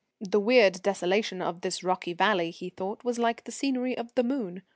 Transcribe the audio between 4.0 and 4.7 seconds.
the moon.